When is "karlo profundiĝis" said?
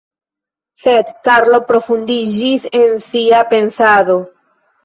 1.27-2.67